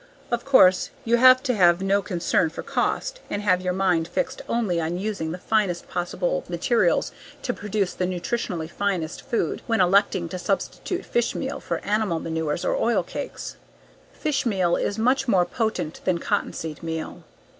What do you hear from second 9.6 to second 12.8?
when electing to substitute fish meal for animal manures or